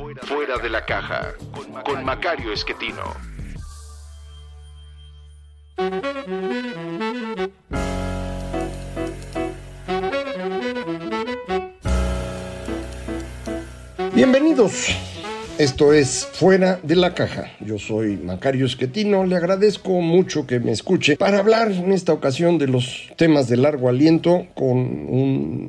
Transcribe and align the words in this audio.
Fuera 0.00 0.56
de 0.56 0.70
la 0.70 0.86
Caja 0.86 1.34
con 1.84 2.02
Macario 2.02 2.54
Esquetino. 2.54 3.02
Bienvenidos. 14.14 14.88
Esto 15.58 15.92
es 15.92 16.26
Fuera 16.32 16.80
de 16.82 16.96
la 16.96 17.12
Caja. 17.12 17.50
Yo 17.60 17.78
soy 17.78 18.16
Macario 18.16 18.64
Esquetino. 18.64 19.26
Le 19.26 19.36
agradezco 19.36 19.90
mucho 20.00 20.46
que 20.46 20.60
me 20.60 20.72
escuche 20.72 21.18
para 21.18 21.40
hablar 21.40 21.70
en 21.72 21.92
esta 21.92 22.14
ocasión 22.14 22.56
de 22.56 22.68
los 22.68 23.10
temas 23.16 23.48
de 23.48 23.58
largo 23.58 23.90
aliento 23.90 24.46
con 24.54 24.78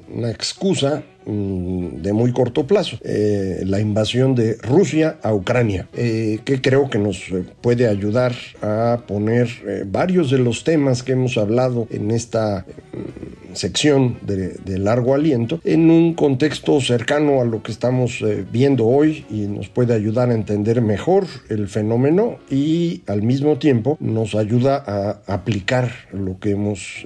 una 0.10 0.32
excusa 0.32 1.04
de 1.26 2.14
muy 2.14 2.32
corto 2.32 2.66
plazo, 2.66 2.98
eh, 3.04 3.64
la 3.66 3.80
invasión 3.80 4.36
de 4.36 4.56
Rusia 4.56 5.18
a 5.22 5.34
Ucrania, 5.34 5.88
eh, 5.94 6.40
que 6.44 6.62
creo 6.62 6.90
que 6.90 6.98
nos 6.98 7.30
eh, 7.30 7.44
puede 7.62 7.88
ayudar 7.88 8.34
a 8.62 9.04
poner 9.08 9.86
varios 9.88 10.32
de 10.32 10.40
los 10.40 10.64
temas 10.64 11.04
que 11.04 11.14
hemos 11.14 11.38
hablado 11.38 11.88
en 11.92 12.12
esta 12.12 12.66
mm, 12.94 13.54
sección 13.56 14.18
de, 14.22 14.60
largo 14.80 15.14
aliento 15.14 15.60
en 15.64 15.92
un 15.92 16.14
contexto 16.14 16.80
cercano 16.82 17.42
a 17.42 17.46
lo 17.46 17.62
que 17.62 17.72
estamos 17.72 18.24
viendo 18.52 18.88
hoy 18.88 19.26
y 19.30 19.42
nos 19.42 19.68
puede 19.68 19.94
ayudar 19.94 20.30
a 20.30 20.34
entender 20.34 20.82
mejor 20.82 21.26
el 21.50 21.68
fenómeno 21.68 22.40
y 22.50 23.04
al 23.06 23.22
mismo 23.22 23.60
tiempo 23.60 23.98
nos 24.00 24.34
ayuda 24.34 24.82
a 24.88 25.22
aplicar 25.32 25.92
lo 26.14 26.40
que 26.40 26.52
hemos 26.52 27.06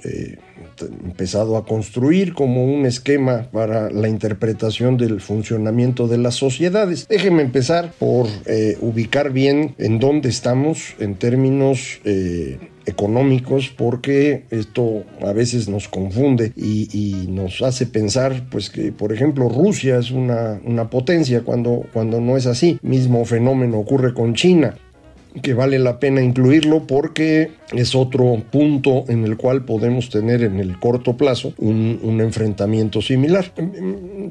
empezado 0.82 1.58
a 1.58 1.66
construir 1.66 2.34
como 2.34 2.66
un 2.66 2.86
esquema 2.86 3.48
para 3.52 3.90
la 3.90 4.10
interpretación 4.10 4.98
del 4.98 5.22
funcionamiento 5.22 6.08
de 6.08 6.18
las 6.18 6.36
sociedades. 6.36 7.08
Déjenme 7.08 7.42
empezar 7.42 7.94
por 7.98 8.28
eh, 8.46 8.78
ubicar 8.82 9.32
bien 9.32 9.76
en 9.78 10.00
dónde 10.00 10.30
estamos 10.30 10.96
en 11.00 11.16
términos 11.16 12.00
eh, 12.06 12.60
económicos 12.86 13.70
porque 13.76 14.44
esto 14.52 15.04
a 15.22 15.34
veces 15.34 15.68
nos 15.68 15.88
confunde 15.88 16.54
y, 16.56 16.88
y, 16.94 17.28
nos 17.28 17.62
hace 17.62 17.86
pensar 17.88 18.44
pues 18.50 18.70
que 18.70 18.92
por 18.92 19.12
ejemplo 19.12 19.50
Rusia 19.50 19.98
es 19.98 20.12
una, 20.12 20.62
una 20.64 20.90
potencia 20.90 21.42
cuando, 21.42 21.86
cuando 21.94 22.22
no 22.22 22.38
es 22.38 22.46
así 22.46 22.78
mismo 22.82 23.26
fenómeno 23.26 23.80
ocurre 23.80 24.14
con 24.14 24.36
China 24.36 24.76
que 25.42 25.54
vale 25.54 25.80
la 25.80 26.00
pena 26.00 26.22
incluirlo 26.22 26.88
porque 26.88 27.52
es 27.74 27.96
otro 27.96 28.44
punto 28.52 29.06
en 29.08 29.26
el 29.26 29.38
cual 29.38 29.66
podemos 29.66 30.10
tener 30.10 30.44
en 30.44 30.60
el 30.60 30.80
corto 30.80 31.18
plazo 31.18 31.54
un, 31.58 32.22
enfrentamiento 32.22 33.02
similar. 33.02 33.54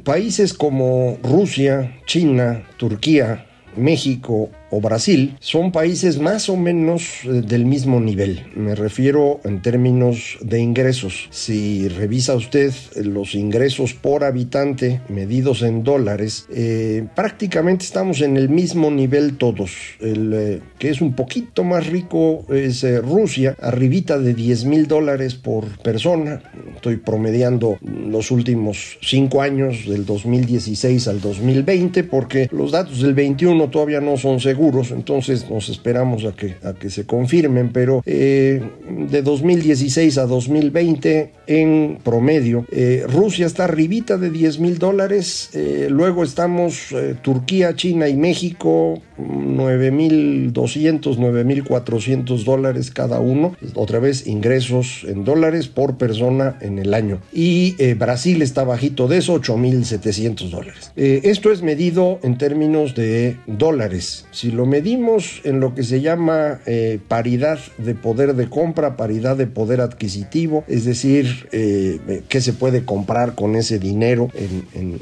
Países 0.05 0.55
como 0.55 1.19
Rusia, 1.23 1.99
China, 2.07 2.63
Turquía, 2.77 3.47
México 3.77 4.51
o 4.75 4.81
Brasil 4.81 5.37
son 5.39 5.71
países 5.71 6.19
más 6.19 6.49
o 6.49 6.57
menos 6.57 7.03
eh, 7.25 7.43
del 7.47 7.65
mismo 7.65 8.01
nivel. 8.01 8.43
Me 8.57 8.75
refiero 8.75 9.41
en 9.45 9.63
términos 9.63 10.37
de 10.41 10.59
ingresos. 10.61 11.29
Si 11.31 11.87
revisa 11.89 12.35
usted 12.35 12.73
los 12.97 13.37
ingresos 13.37 13.95
por 13.95 14.25
habitante 14.25 15.01
medidos 15.09 15.63
en 15.63 15.85
dólares, 15.85 16.47
eh, 16.51 17.07
prácticamente 17.15 17.85
estamos 17.85 18.21
en 18.21 18.37
el 18.37 18.49
mismo 18.49 18.91
nivel 18.91 19.37
todos. 19.37 19.71
El 20.01 20.33
eh, 20.35 20.61
que 20.79 20.91
es 20.91 21.01
un 21.01 21.15
poquito 21.15 21.63
más 21.63 21.87
rico 21.87 22.45
es 22.53 22.85
Rusia, 23.03 23.57
arribita 23.61 24.19
de 24.19 24.35
10 24.35 24.65
mil 24.65 24.89
dólares 24.89 25.35
por 25.35 25.67
persona. 25.83 26.43
Estoy 26.75 26.97
promediando 26.97 27.79
los 27.83 28.31
últimos 28.31 28.99
cinco 29.01 29.41
años, 29.41 29.87
del 29.89 30.05
2016 30.05 31.09
al 31.09 31.21
2020, 31.21 32.05
porque 32.05 32.49
los 32.51 32.73
datos 32.73 33.01
del 33.01 33.15
21 33.15 33.71
todavía 33.71 34.01
no 34.01 34.17
son 34.17 34.41
seguros 34.41 34.64
entonces 34.91 35.51
nos 35.51 35.69
esperamos 35.69 36.25
a 36.25 36.33
que, 36.33 36.57
a 36.63 36.73
que 36.73 36.89
se 36.89 37.05
confirmen, 37.05 37.71
pero 37.73 38.03
eh, 38.07 38.63
de 39.11 39.23
2016 39.23 40.17
a 40.19 40.27
2020 40.27 41.33
en 41.47 41.99
promedio, 42.03 42.65
eh, 42.73 43.05
Rusia 43.07 43.47
está 43.47 43.65
arribita 43.65 44.17
de 44.17 44.31
10 44.31 44.61
mil 44.61 44.79
dólares, 44.79 45.51
eh, 45.53 45.89
luego 45.91 46.25
estamos 46.25 46.95
Turquía, 47.23 47.77
China 47.77 48.09
y 48.09 48.17
México, 48.17 49.03
9.200, 49.19 51.19
9.400 51.19 52.45
dólares 52.45 52.91
cada 52.91 53.21
uno, 53.21 53.55
otra 53.75 53.99
vez 53.99 54.27
ingresos 54.27 55.05
en 55.07 55.25
dólares 55.25 55.69
por 55.69 55.99
persona 55.99 56.57
en 56.61 56.79
el 56.79 56.95
año. 56.95 57.21
Y 57.33 57.75
Brasil 57.95 58.43
está 58.43 58.65
bajito 58.65 59.09
de 59.09 59.19
eso, 59.19 59.41
8.700 59.41 60.51
dólares. 60.51 60.93
esto 60.97 61.53
es 61.53 61.63
medido 61.63 62.19
en 62.23 62.39
términos 62.39 62.95
de 62.95 63.37
dólares. 63.47 64.27
Lo 64.55 64.67
medimos 64.67 65.41
en 65.45 65.61
lo 65.61 65.75
que 65.75 65.83
se 65.83 66.01
llama 66.01 66.61
eh, 66.67 66.99
paridad 67.09 67.59
de 67.79 67.95
poder 67.95 68.35
de 68.35 68.49
compra, 68.49 68.97
paridad 68.97 69.37
de 69.37 69.47
poder 69.47 69.81
adquisitivo, 69.81 70.65
es 70.69 70.85
decir, 70.85 71.49
eh, 71.53 72.23
qué 72.29 72.41
se 72.41 72.53
puede 72.53 72.85
comprar 72.85 73.35
con 73.35 73.57
ese 73.57 73.79
dinero 73.79 74.31
en, 74.35 74.99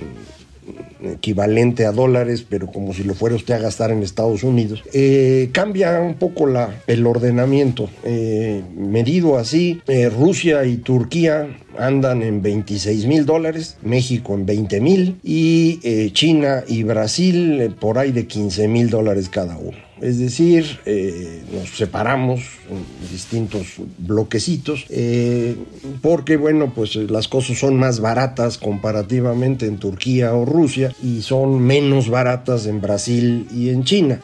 equivalente 1.03 1.87
a 1.87 1.93
dólares, 1.93 2.45
pero 2.49 2.69
como 2.69 2.95
si 2.95 3.05
lo 3.05 3.15
fuera 3.15 3.37
usted 3.37 3.55
a 3.55 3.59
gastar 3.59 3.91
en 3.91 4.03
Estados 4.03 4.45
Unidos, 4.45 4.83
eh, 4.93 5.51
cambia 5.53 6.01
un 6.01 6.15
poco 6.15 6.47
la, 6.47 6.83
el 6.87 7.07
ordenamiento. 7.07 7.89
medido 8.77 9.39
así, 9.39 9.81
Rusia 10.17 10.65
y 10.65 10.77
Turquía 10.77 11.49
andan 11.79 12.23
en 12.23 12.43
26 12.43 13.07
mil 13.07 13.27
dólares, 13.27 13.77
México 13.83 14.35
en 14.35 14.47
20 14.47 14.81
mil 14.81 15.17
y 15.23 15.81
eh, 15.83 16.11
China 16.13 16.65
y 16.67 16.83
Brasil 16.83 17.61
eh, 17.61 17.71
por 17.71 17.99
ahí 17.99 18.13
de 18.13 18.27
15 18.27 18.69
mil 18.69 18.91
dólares 18.91 19.29
cada 19.29 19.57
uno. 19.57 19.77
Es 20.03 20.19
decir, 20.19 20.81
eh, 20.85 21.43
nos 21.53 21.71
separamos 21.77 22.41
en 22.69 22.85
distintos 23.11 23.77
bloquecitos 23.99 24.87
porque, 26.01 26.37
bueno, 26.37 26.73
pues 26.75 26.97
las 26.97 27.29
cosas 27.29 27.59
son 27.59 27.77
más 27.77 28.01
baratas 28.01 28.59
comparativamente 28.59 29.67
en 29.67 29.79
Turquía 29.79 30.35
o 30.35 30.45
Rusia 30.45 30.95
y 31.03 31.23
son 31.23 31.61
menos 31.61 32.09
baratas 32.09 32.67
en 32.67 32.81
Brasil 32.81 33.47
y 33.55 33.71
en 33.71 33.85
China. 33.85 34.21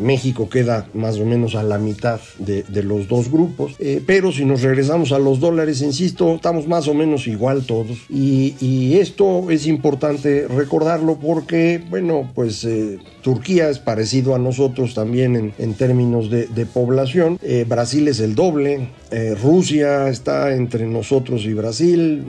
México 0.00 0.48
queda 0.48 0.86
más 0.94 1.18
o 1.18 1.24
menos 1.24 1.54
a 1.54 1.62
la 1.62 1.78
mitad 1.78 2.20
de, 2.38 2.82
los 2.82 3.08
dos 3.08 3.30
grupos, 3.30 3.74
pero 4.06 4.32
si 4.32 4.44
nos 4.44 4.62
regresamos 4.62 5.12
a 5.12 5.18
los 5.18 5.40
dólares, 5.40 5.82
insisto, 5.82 6.34
estamos 6.34 6.66
más 6.66 6.88
o 6.88 6.94
menos 6.94 7.26
igual 7.26 7.64
todos. 7.64 7.98
Y, 8.08 8.96
esto 9.02 9.50
es 9.50 9.66
importante 9.66 10.46
recordarlo 10.46 11.18
porque, 11.18 11.82
bueno, 11.90 12.30
pues 12.34 12.64
eh, 12.64 12.98
Turquía 13.22 13.68
es 13.68 13.78
parecido 13.78 14.34
a 14.34 14.38
nosotros 14.38 14.91
también 14.94 15.52
en, 15.58 15.74
términos 15.74 16.30
de, 16.30 16.66
población. 16.66 17.38
Eh, 17.42 17.64
Brasil 17.68 18.08
es 18.08 18.20
el 18.20 18.34
doble. 18.34 18.88
Eh, 19.10 19.34
Rusia 19.40 20.08
está 20.08 20.54
entre 20.54 20.86
nosotros 20.86 21.44
y 21.44 21.54
Brasil 21.54 22.24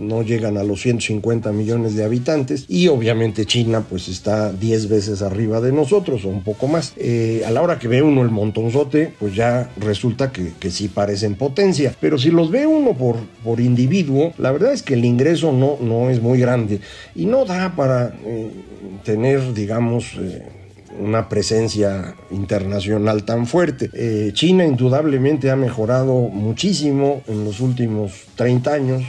no 0.00 0.22
llegan 0.22 0.56
a 0.56 0.64
los 0.64 0.80
150 0.80 1.52
millones 1.52 1.94
de 1.94 2.04
habitantes 2.04 2.64
y 2.68 2.88
obviamente 2.88 3.44
China 3.44 3.84
pues 3.88 4.08
está 4.08 4.52
10 4.52 4.88
veces 4.88 5.22
arriba 5.22 5.60
de 5.60 5.72
nosotros 5.72 6.24
o 6.24 6.28
un 6.28 6.42
poco 6.42 6.66
más. 6.66 6.94
Eh, 6.96 7.42
a 7.46 7.50
la 7.50 7.62
hora 7.62 7.78
que 7.78 7.86
ve 7.86 8.02
uno 8.02 8.22
el 8.22 8.30
montonzote 8.30 9.12
pues 9.18 9.34
ya 9.34 9.70
resulta 9.76 10.32
que, 10.32 10.52
que 10.58 10.70
sí 10.70 10.88
parecen 10.88 11.34
potencia, 11.34 11.94
pero 12.00 12.18
si 12.18 12.30
los 12.30 12.50
ve 12.50 12.66
uno 12.66 12.94
por, 12.94 13.16
por 13.44 13.60
individuo, 13.60 14.32
la 14.38 14.50
verdad 14.50 14.72
es 14.72 14.82
que 14.82 14.94
el 14.94 15.04
ingreso 15.04 15.52
no, 15.52 15.76
no 15.80 16.10
es 16.10 16.20
muy 16.20 16.40
grande 16.40 16.80
y 17.14 17.26
no 17.26 17.44
da 17.44 17.76
para 17.76 18.14
tener 19.04 19.52
digamos... 19.54 20.16
una 21.00 21.28
presencia 21.28 22.14
internacional 22.30 23.24
tan 23.24 23.46
fuerte. 23.46 23.90
China 24.32 24.64
indudablemente 24.64 25.50
ha 25.50 25.56
mejorado 25.56 26.14
muchísimo 26.28 27.22
en 27.26 27.44
los 27.44 27.60
últimos 27.60 28.12
30 28.36 28.72
años, 28.72 29.02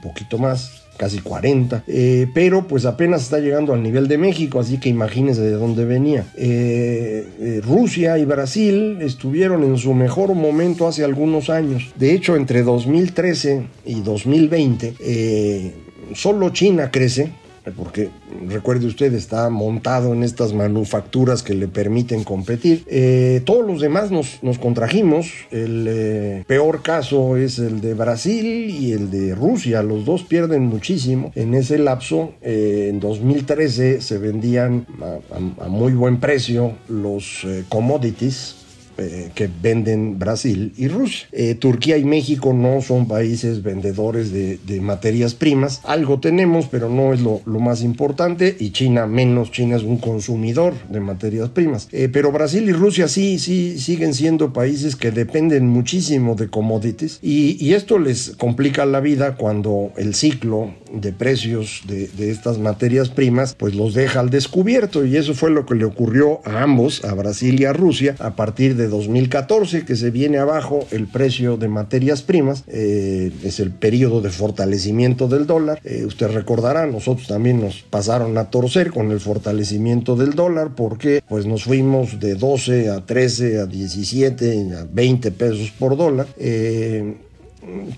poquito 0.00 0.38
más, 0.38 0.80
casi 0.96 1.20
40, 1.20 1.84
eh, 1.86 2.26
pero 2.34 2.66
pues 2.68 2.84
apenas 2.84 3.22
está 3.22 3.38
llegando 3.38 3.72
al 3.72 3.82
nivel 3.82 4.06
de 4.06 4.18
México, 4.18 4.60
así 4.60 4.78
que 4.78 4.90
imagínense 4.90 5.40
de 5.40 5.52
dónde 5.52 5.84
venía. 5.84 6.26
Eh, 6.36 7.26
eh, 7.40 7.60
Rusia 7.64 8.18
y 8.18 8.24
Brasil 8.26 8.98
estuvieron 9.00 9.64
en 9.64 9.78
su 9.78 9.94
mejor 9.94 10.34
momento 10.34 10.86
hace 10.86 11.04
algunos 11.04 11.48
años. 11.48 11.92
De 11.96 12.12
hecho, 12.12 12.36
entre 12.36 12.62
2013 12.62 13.62
y 13.86 14.02
2020, 14.02 15.72
solo 16.14 16.50
China 16.50 16.90
crece 16.90 17.32
porque 17.76 18.10
recuerde 18.48 18.86
usted, 18.86 19.12
está 19.14 19.50
montado 19.50 20.12
en 20.12 20.22
estas 20.22 20.52
manufacturas 20.52 21.42
que 21.42 21.54
le 21.54 21.68
permiten 21.68 22.24
competir. 22.24 22.84
Eh, 22.88 23.42
todos 23.44 23.66
los 23.66 23.80
demás 23.80 24.10
nos, 24.10 24.42
nos 24.42 24.58
contrajimos. 24.58 25.30
El 25.50 25.86
eh, 25.88 26.44
peor 26.46 26.82
caso 26.82 27.36
es 27.36 27.58
el 27.58 27.80
de 27.80 27.94
Brasil 27.94 28.70
y 28.70 28.92
el 28.92 29.10
de 29.10 29.34
Rusia. 29.34 29.82
Los 29.82 30.04
dos 30.04 30.22
pierden 30.22 30.62
muchísimo. 30.62 31.32
En 31.34 31.54
ese 31.54 31.78
lapso, 31.78 32.32
eh, 32.42 32.88
en 32.90 33.00
2013 33.00 34.00
se 34.00 34.18
vendían 34.18 34.86
a, 35.00 35.64
a, 35.64 35.68
muy 35.68 35.92
buen 35.92 36.18
precio 36.18 36.72
los 36.88 37.46
commodities 37.68 38.59
eh, 39.00 39.30
que 39.34 39.48
venden 39.62 40.18
Brasil 40.18 40.72
y 40.76 40.88
Rusia. 40.88 41.28
Eh, 41.32 41.54
Turquía 41.54 41.96
y 41.96 42.04
México 42.04 42.52
no 42.52 42.80
son 42.82 43.08
países 43.08 43.62
vendedores 43.62 44.32
de, 44.32 44.58
materias 44.80 45.34
primas. 45.34 45.80
Algo 45.84 46.20
tenemos, 46.20 46.66
pero 46.66 46.88
no 46.88 47.12
es 47.12 47.20
lo, 47.20 47.40
más 47.46 47.82
importante. 47.82 48.56
Y 48.58 48.70
China 48.70 49.06
menos. 49.06 49.50
China 49.50 49.76
es 49.76 49.82
un 49.82 49.98
consumidor 49.98 50.74
de 50.88 51.00
materias 51.00 51.50
primas. 51.50 51.88
Eh, 51.92 52.08
pero 52.10 52.32
Brasil 52.32 52.68
y 52.68 52.72
Rusia 52.72 53.08
sí, 53.08 53.38
sí 53.38 53.78
siguen 53.78 54.14
siendo 54.14 54.52
países 54.52 54.96
que 54.96 55.10
dependen 55.10 55.68
muchísimo 55.68 56.34
de 56.34 56.48
commodities. 56.48 57.18
Y, 57.22 57.62
y 57.64 57.74
esto 57.74 57.98
les 57.98 58.30
complica 58.36 58.86
la 58.86 59.00
vida 59.00 59.36
cuando 59.36 59.92
el 59.96 60.14
ciclo 60.14 60.74
de 60.92 61.12
precios 61.12 61.82
de, 61.86 62.08
de, 62.08 62.30
estas 62.30 62.58
materias 62.58 63.08
primas, 63.08 63.54
pues 63.54 63.74
los 63.74 63.94
deja 63.94 64.20
al 64.20 64.30
descubierto. 64.30 65.04
Y 65.04 65.16
eso 65.16 65.34
fue 65.34 65.50
lo 65.50 65.66
que 65.66 65.74
le 65.74 65.84
ocurrió 65.84 66.40
a 66.44 66.62
ambos, 66.62 67.04
a 67.04 67.14
Brasil 67.14 67.60
y 67.60 67.64
a 67.64 67.72
Rusia, 67.72 68.16
a 68.18 68.36
partir 68.36 68.76
de 68.76 68.88
2014 68.90 69.84
que 69.84 69.96
se 69.96 70.10
viene 70.10 70.38
abajo 70.38 70.86
el 70.90 71.06
precio 71.06 71.56
de 71.56 71.68
materias 71.68 72.22
primas, 72.22 72.64
eh, 72.66 73.32
es 73.42 73.60
el 73.60 73.70
periodo 73.70 74.20
de 74.20 74.30
fortalecimiento 74.30 75.28
del 75.28 75.46
dólar. 75.46 75.80
Eh, 75.84 76.04
usted 76.04 76.28
recordará, 76.28 76.86
nosotros 76.86 77.26
también 77.26 77.60
nos 77.60 77.82
pasaron 77.82 78.36
a 78.38 78.50
torcer 78.50 78.90
con 78.90 79.10
el 79.10 79.20
fortalecimiento 79.20 80.16
del 80.16 80.34
dólar 80.34 80.74
porque 80.74 81.22
pues 81.28 81.46
nos 81.46 81.64
fuimos 81.64 82.20
de 82.20 82.34
12 82.34 82.90
a 82.90 83.06
13 83.06 83.60
a 83.60 83.66
17 83.66 84.74
a 84.76 84.86
20 84.92 85.30
pesos 85.32 85.70
por 85.78 85.96
dólar. 85.96 86.26
Eh, 86.38 87.14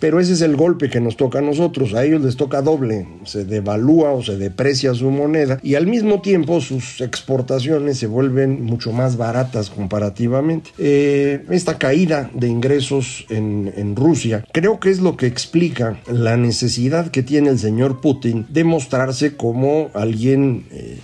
pero 0.01 0.21
ese 0.21 0.33
es 0.33 0.41
el 0.41 0.57
golpe 0.57 0.91
que 0.91 1.01
nos 1.01 1.17
toca 1.17 1.39
a 1.39 1.43
nosotros. 1.43 1.95
A 1.95 2.05
ellos 2.05 2.23
les 2.23 2.37
toca 2.37 2.63
doble. 2.63 3.07
Se 3.25 3.45
devalúa 3.45 4.13
o 4.13 4.23
se 4.23 4.37
deprecia 4.37 4.95
su 4.95 5.11
moneda 5.11 5.59
y 5.63 5.75
al 5.75 5.87
mismo 5.87 6.21
tiempo 6.21 6.61
sus 6.61 7.01
exportaciones 7.01 7.99
se 7.99 8.07
vuelven 8.07 8.65
mucho 8.65 8.93
más 8.93 9.17
baratas 9.17 9.71
comparativamente. 9.71 10.71
Eh, 10.79 11.45
esta 11.51 11.79
caída 11.79 12.31
de 12.35 12.49
ingresos 12.49 13.27
en, 13.29 13.53
Rusia 13.97 14.45
creo 14.53 14.81
que 14.81 14.91
es 14.91 15.01
lo 15.01 15.17
que 15.17 15.27
explica 15.27 16.01
la 16.07 16.37
necesidad 16.37 17.11
que 17.11 17.23
tiene 17.23 17.51
el 17.51 17.59
señor 17.59 18.01
Putin 18.01 18.47
de 18.49 18.65
mostrarse 18.65 19.37
como 19.37 19.91
alguien... 19.95 20.67
Eh, 20.71 20.99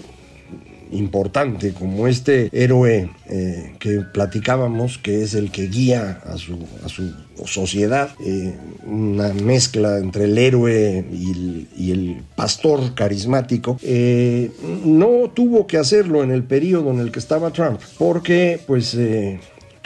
importante 0.92 1.72
como 1.72 2.08
este 2.08 2.48
héroe 2.52 3.10
eh, 3.26 3.74
que 3.78 4.00
platicábamos, 4.12 4.98
que 4.98 5.22
es 5.22 5.34
el 5.34 5.50
que 5.50 5.68
guía 5.68 6.20
a 6.24 6.36
su, 6.36 6.58
a 6.84 6.88
su 6.88 7.12
sociedad, 7.44 8.10
eh, 8.24 8.54
una 8.86 9.32
mezcla 9.32 9.98
entre 9.98 10.24
el 10.24 10.38
héroe 10.38 11.04
y 11.10 11.90
el, 11.90 12.22
pastor 12.34 12.94
carismático, 12.94 13.78
eh, 13.82 14.50
no 14.84 15.30
tuvo 15.34 15.66
que 15.66 15.76
hacerlo 15.76 16.22
en 16.22 16.30
el 16.30 16.44
periodo 16.44 16.90
en 16.90 17.00
el 17.00 17.10
que 17.10 17.18
estaba 17.18 17.50
Trump, 17.50 17.80
porque 17.98 18.60
pues 18.66 18.96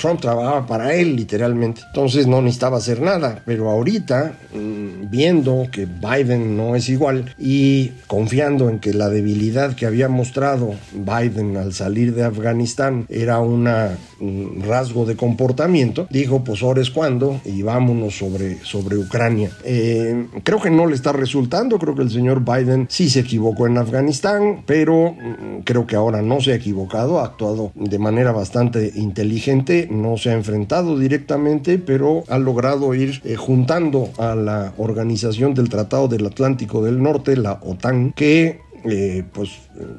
Trump 0.02 0.20
trabajaba 0.20 0.66
para 0.66 0.94
él 0.94 1.14
literalmente, 1.14 1.82
entonces 1.86 2.26
no 2.26 2.42
necesitaba 2.42 2.78
hacer 2.78 3.00
nada, 3.00 3.40
pero 3.46 3.70
ahorita 3.70 4.32
mm, 4.52 5.08
viendo 5.08 5.68
que 5.70 5.86
Biden 5.86 6.56
no 6.56 6.74
es 6.74 6.88
igual 6.88 7.32
y 7.38 7.92
confiando 8.08 8.68
en 8.68 8.80
que 8.80 8.92
la 8.94 9.08
debilidad 9.08 9.76
que 9.76 9.86
había 9.86 10.08
mostrado 10.08 10.74
Biden 10.92 11.56
al 11.56 11.72
salir 11.72 12.16
de 12.16 12.24
Afganistán 12.24 13.06
era 13.08 13.38
un 13.38 13.62
mm, 13.62 14.62
rasgo 14.66 15.06
de 15.06 15.14
comportamiento, 15.14 16.08
dijo 16.10 16.42
pues 16.42 16.64
ahora 16.64 16.82
es 16.82 16.90
cuando 16.90 17.40
y 17.44 17.62
vámonos 17.62 18.18
sobre, 18.18 18.58
sobre 18.64 18.96
Ucrania. 18.96 19.50
Eh, 19.62 20.26
creo 20.42 20.60
que 20.60 20.70
no 20.70 20.88
le 20.88 20.96
está 20.96 21.12
resultando, 21.12 21.78
creo 21.78 21.94
que 21.94 22.02
el 22.02 22.10
señor 22.10 22.44
Biden 22.44 22.88
sí 22.90 23.08
se 23.08 23.20
equivocó 23.20 23.68
en 23.68 23.78
Afganistán, 23.78 24.64
pero 24.66 25.12
mm, 25.12 25.60
creo 25.62 25.86
que 25.86 25.94
ahora 25.94 26.22
no 26.22 26.40
se 26.40 26.50
ha 26.50 26.56
equivocado, 26.56 27.20
ha 27.20 27.26
actuado 27.26 27.70
de 27.76 28.00
manera 28.00 28.32
bastante 28.32 28.90
inteligente 28.96 29.90
no 29.92 30.16
se 30.16 30.30
ha 30.30 30.34
enfrentado 30.34 30.98
directamente, 30.98 31.78
pero 31.78 32.24
ha 32.28 32.38
logrado 32.38 32.94
ir 32.94 33.20
eh, 33.24 33.36
juntando 33.36 34.10
a 34.18 34.34
la 34.34 34.72
organización 34.78 35.54
del 35.54 35.68
Tratado 35.68 36.08
del 36.08 36.26
Atlántico 36.26 36.82
del 36.82 37.02
Norte, 37.02 37.36
la 37.36 37.60
OTAN, 37.62 38.12
que 38.12 38.60
eh, 38.84 39.22
pues 39.32 39.50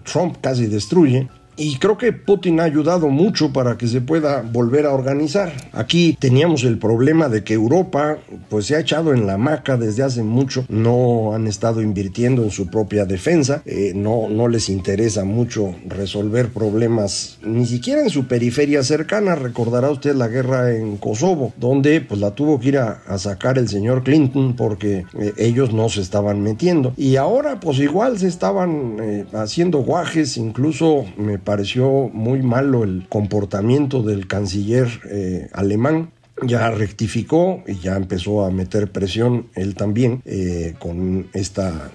Trump 0.04 0.38
casi 0.42 0.68
destruye 0.68 1.30
y 1.56 1.78
creo 1.78 1.98
que 1.98 2.14
Putin 2.14 2.60
ha 2.60 2.64
ayudado 2.64 3.10
mucho 3.10 3.54
para 3.54 3.78
que 3.78 3.88
se 3.88 4.02
pueda 4.02 4.42
volver 4.42 4.86
a 4.86 4.94
organizar. 4.94 5.52
Aquí 5.72 6.18
teníamos 6.20 6.64
el 6.64 6.78
problema 6.78 7.30
de 7.30 7.44
que 7.44 7.54
Europa 7.54 8.18
pues 8.50 8.66
se 8.68 8.76
ha 8.76 8.80
echado 8.80 9.14
en 9.14 9.28
la 9.28 9.38
maca 9.38 9.78
desde 9.78 10.04
hace 10.04 10.24
mucho, 10.24 10.66
no 10.70 11.34
han 11.34 11.48
estado 11.48 11.82
invirtiendo 11.82 12.44
en 12.44 12.52
su 12.52 12.68
propia 12.68 13.06
defensa, 13.06 13.62
eh, 13.66 13.94
no, 13.96 14.30
no 14.30 14.48
les 14.48 14.70
interesa 14.70 15.24
mucho 15.24 15.76
resolver 15.88 16.50
problemas 16.50 17.38
ni 17.44 17.66
siquiera 17.66 18.02
en 18.02 18.10
su 18.10 18.28
periferia 18.28 18.84
cercana. 18.84 19.36
Recordará 19.36 19.90
usted 19.90 20.16
la 20.16 20.28
guerra 20.28 20.74
en 20.74 20.98
Kosovo, 20.98 21.54
donde 21.58 22.02
pues 22.02 22.20
la 22.20 22.32
tuvo 22.32 22.60
que 22.60 22.70
ir 22.70 22.78
a, 22.78 23.02
sacar 23.18 23.58
el 23.58 23.70
señor 23.70 24.04
Clinton 24.04 24.56
porque 24.56 25.06
eh, 25.20 25.34
ellos 25.38 25.72
no 25.72 25.88
se 25.88 26.02
estaban 26.02 26.42
metiendo. 26.42 26.94
Y 26.98 27.16
ahora 27.16 27.60
pues 27.60 27.80
igual 27.80 28.18
se 28.18 28.28
estaban 28.28 28.98
eh, 29.02 29.26
haciendo 29.34 29.80
guajes, 29.80 30.38
incluso 30.38 31.06
me 31.16 31.38
pareció 31.44 32.10
muy 32.14 32.42
malo 32.42 32.84
el 32.84 33.06
comportamiento 33.10 34.02
del 34.02 34.28
canciller 34.28 34.88
eh, 35.10 35.50
alemán. 35.54 36.12
Ya 36.42 36.72
rectificó 36.72 37.64
y 37.68 37.76
ya 37.76 37.96
empezó 37.96 38.44
a 38.44 38.50
meter 38.50 38.92
presión 38.92 39.48
él 39.54 39.76
también 39.76 40.22
eh, 40.26 40.74
con 40.80 41.28
esta 41.34 41.92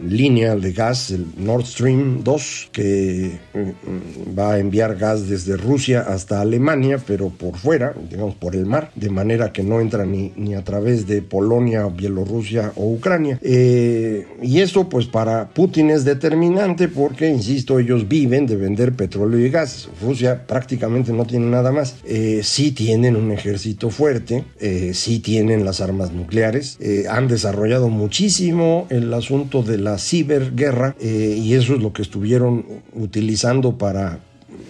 línea 0.00 0.56
de 0.56 0.72
gas, 0.72 1.10
el 1.10 1.26
Nord 1.36 1.64
Stream 1.64 2.22
2, 2.24 2.70
que 2.72 3.38
mm, 3.54 4.38
va 4.38 4.54
a 4.54 4.58
enviar 4.58 4.96
gas 4.96 5.28
desde 5.28 5.56
Rusia 5.56 6.00
hasta 6.00 6.40
Alemania, 6.40 6.98
pero 7.06 7.30
por 7.30 7.56
fuera, 7.56 7.94
digamos 8.10 8.34
por 8.34 8.56
el 8.56 8.66
mar, 8.66 8.90
de 8.94 9.10
manera 9.10 9.52
que 9.52 9.62
no 9.62 9.80
entra 9.80 10.04
ni, 10.04 10.32
ni 10.36 10.54
a 10.54 10.64
través 10.64 11.06
de 11.06 11.22
Polonia, 11.22 11.86
Bielorrusia 11.86 12.72
o 12.76 12.90
Ucrania. 12.90 13.38
Eh, 13.42 14.26
y 14.42 14.60
eso 14.60 14.88
pues 14.88 15.06
para 15.06 15.48
Putin 15.48 15.90
es 15.90 16.04
determinante 16.04 16.88
porque, 16.88 17.28
insisto, 17.28 17.78
ellos 17.78 18.08
viven 18.08 18.46
de 18.46 18.56
vender 18.56 18.92
petróleo 18.94 19.44
y 19.44 19.50
gas. 19.50 19.88
Rusia 20.02 20.46
prácticamente 20.46 21.12
no 21.12 21.24
tiene 21.24 21.46
nada 21.46 21.72
más. 21.72 21.96
Eh, 22.04 22.40
sí 22.42 22.72
tienen 22.72 23.16
un 23.16 23.30
ejército 23.32 23.90
fuerte, 23.90 24.44
eh, 24.60 24.92
sí 24.94 25.20
tienen 25.20 25.64
las 25.64 25.80
armas 25.80 26.12
nucleares, 26.12 26.76
eh, 26.80 27.04
han 27.08 27.28
desarrollado 27.28 27.88
muchísimo 27.88 28.86
el 28.90 29.12
asunto 29.12 29.31
de 29.32 29.78
la 29.78 29.96
ciberguerra 29.98 30.94
eh, 31.00 31.38
y 31.42 31.54
eso 31.54 31.74
es 31.74 31.80
lo 31.80 31.92
que 31.92 32.02
estuvieron 32.02 32.66
utilizando 32.92 33.78
para 33.78 34.18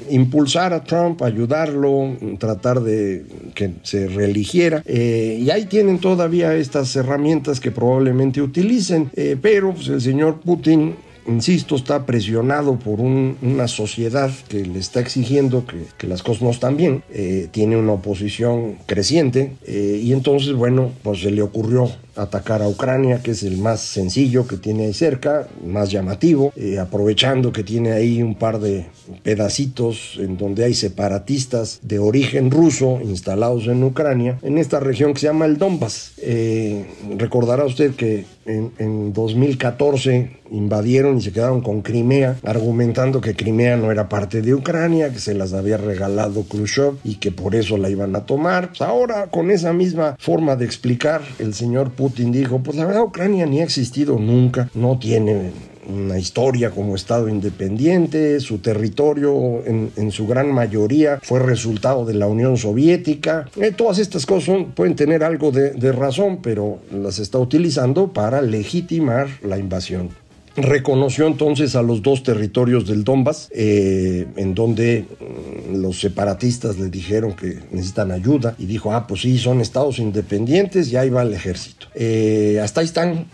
impulsar 0.09 0.73
a 0.73 0.85
Trump, 0.85 1.21
ayudarlo, 1.23 2.17
tratar 2.39 2.81
de 2.81 3.25
que 3.55 3.73
se 3.83 4.07
reeligiera. 4.07 4.83
y 4.87 5.51
ahí 5.51 5.67
tienen 5.67 5.99
todavía 5.99 6.55
estas 6.55 6.95
herramientas 6.97 7.61
que 7.61 7.71
probablemente 7.71 8.41
utilicen, 8.41 9.11
pero 9.41 9.73
pues, 9.75 9.89
el 9.89 10.01
señor 10.01 10.41
Putin 10.41 10.95
insisto, 11.27 11.77
está 11.77 12.05
presionado 12.05 12.79
por 12.79 13.01
una 13.01 13.69
sociedad 13.69 14.31
que 14.49 14.65
le 14.65 14.79
está 14.79 15.01
exigiendo 15.01 15.65
que, 15.67 16.07
las 16.07 16.23
cosas 16.23 16.43
no 16.43 16.51
están 16.51 16.77
bien, 16.77 17.03
eh, 17.11 17.49
tiene 17.51 17.77
una 17.77 17.93
oposición 17.93 18.77
creciente 18.87 19.53
eh, 19.67 20.01
y 20.03 20.13
entonces, 20.13 20.53
bueno, 20.55 20.91
pues 21.03 21.21
se 21.21 21.31
le 21.31 21.43
ocurrió 21.43 21.91
atacar 22.17 22.63
a 22.63 22.69
Ucrania, 22.69 23.23
que 23.23 23.33
es 23.33 23.43
el 23.43 23.59
más 23.59 23.81
sencillo 23.81 24.47
que 24.47 24.57
tiene 24.57 24.87
ahí 24.87 24.95
cerca, 24.95 25.49
más 25.65 25.91
llamativo, 25.91 26.53
eh, 26.57 26.79
aprovechando 26.79 27.53
que 27.53 27.65
tiene 27.65 27.93
ahí 27.93 28.23
un 28.23 28.35
par 28.35 28.61
de 28.61 28.87
pedacitos 29.23 30.19
en 30.19 30.37
donde 30.37 30.65
hay 30.65 30.75
separatistas 30.75 31.81
de 31.83 31.99
origen 31.99 32.51
ruso 32.51 33.01
instalados 33.03 33.67
en 33.67 33.83
Ucrania, 33.83 34.39
en 34.43 34.59
esta 34.59 34.81
región 34.81 35.15
que 35.15 35.21
se 35.21 35.27
llama 35.27 35.47
el 35.47 35.59
Donbass. 35.59 36.13
Eh, 36.19 36.87
recordará 37.19 37.65
usted 37.65 37.95
que 37.95 38.25
en, 38.45 38.73
en 38.79 39.13
2014 39.13 40.43
invadieron 40.53 41.17
y 41.19 41.23
se 41.23 41.33
quedaron 41.33 41.63
con 41.63 41.83
Crimea, 41.83 42.37
argumentando 42.45 43.21
que 43.21 43.35
Crimea 43.35 43.77
no 43.77 43.91
era 43.91 44.09
parte 44.09 44.43
de 44.43 44.55
Ucrania, 44.55 45.13
que 45.13 45.19
se 45.19 45.35
las 45.35 45.53
había 45.55 45.79
regalado 45.79 46.45
Khrushchev 46.45 46.97
y 47.05 47.17
que 47.17 47.33
por 47.33 47.55
eso 47.55 47.79
la 47.79 47.89
iban 47.89 48.15
a 48.15 48.27
tomar. 48.27 48.69
Pues 48.69 48.83
ahora, 48.83 49.29
con 49.29 49.51
esa 49.51 49.73
misma 49.73 50.17
forma 50.19 50.57
de 50.57 50.67
explicar, 50.67 51.23
el 51.39 51.55
señor 51.55 51.93
Putin 51.93 52.02
dijo, 52.09 52.61
pues 52.61 52.77
la 52.77 52.87
verdad 52.87 53.03
Ucrania 53.03 53.47
ni 53.47 53.61
ha 53.61 53.65
existido 53.65 54.19
nunca, 54.19 54.69
no 54.75 54.99
tiene 54.99 55.51
una 55.89 56.19
historia 56.19 56.71
como 56.71 56.95
Estado 56.95 57.29
independiente, 57.29 58.41
su 58.41 58.59
territorio 58.59 59.65
en, 59.67 60.11
su 60.11 60.27
gran 60.27 60.53
mayoría 60.53 61.19
fue 61.23 61.41
resultado 61.41 62.05
de 62.05 62.15
la 62.15 62.27
Unión 62.27 62.57
Soviética. 62.57 63.49
Eh, 63.61 63.73
todas 63.73 63.99
estas 63.99 64.27
cosas 64.27 64.59
pueden 64.75 64.95
tener 64.95 65.25
algo 65.25 65.51
de, 65.51 65.93
razón, 65.93 66.39
pero 66.43 66.79
las 66.93 67.19
está 67.19 67.39
utilizando 67.39 68.13
para 68.13 68.43
legitimar 68.43 69.29
la 69.43 69.59
invasión. 69.59 70.11
reconoció 70.55 71.27
entonces 71.27 71.75
a 71.77 71.83
los 71.83 72.03
dos 72.03 72.23
territorios 72.23 72.87
del 72.87 73.05
Donbass, 73.05 73.49
eh, 73.55 74.27
en 74.37 74.55
donde 74.55 75.07
mm, 75.19 75.52
los 75.81 76.01
separatistas 76.01 76.79
le 76.79 76.89
dijeron 76.89 77.35
que 77.35 77.61
necesitan 77.71 78.11
ayuda 78.11 78.55
y 78.59 78.67
dijo, 78.67 78.93
ah, 78.93 79.07
pues 79.07 79.23
sí, 79.23 79.39
son 79.39 79.61
estados 79.61 79.99
independientes 79.99 80.93
y 80.93 80.97
ahí 80.97 81.11
va 81.11 81.23
el 81.23 81.33
ejército. 81.33 81.87
Eh, 81.95 82.61
hasta 82.63 82.81
ahí 82.81 82.87
están, 82.87 83.27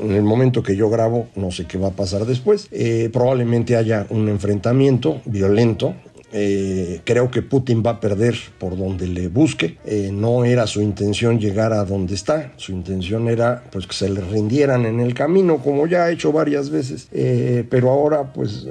en 0.00 0.12
el 0.12 0.22
momento 0.22 0.62
que 0.62 0.76
yo 0.76 0.88
grabo, 0.90 1.28
no 1.36 1.50
sé 1.50 1.66
qué 1.66 1.78
va 1.78 1.88
a 1.88 1.92
pasar 1.92 2.26
después, 2.26 2.68
eh, 2.70 3.10
probablemente 3.12 3.76
haya 3.76 4.06
un 4.10 4.28
enfrentamiento 4.28 5.20
violento 5.24 5.94
eh, 6.32 7.00
creo 7.04 7.30
que 7.30 7.42
Putin 7.42 7.82
va 7.84 7.92
a 7.92 8.00
perder 8.00 8.36
por 8.58 8.76
donde 8.76 9.06
le 9.06 9.28
busque. 9.28 9.78
Eh, 9.84 10.10
no 10.12 10.44
era 10.44 10.66
su 10.66 10.80
intención 10.80 11.38
llegar 11.38 11.72
a 11.72 11.84
donde 11.84 12.14
está. 12.14 12.52
Su 12.56 12.72
intención 12.72 13.28
era 13.28 13.64
pues 13.70 13.86
que 13.86 13.94
se 13.94 14.08
le 14.08 14.20
rindieran 14.20 14.86
en 14.86 15.00
el 15.00 15.14
camino, 15.14 15.58
como 15.58 15.86
ya 15.86 16.04
ha 16.04 16.10
hecho 16.10 16.32
varias 16.32 16.70
veces. 16.70 17.08
Eh, 17.12 17.64
pero 17.68 17.90
ahora 17.90 18.32
pues 18.32 18.66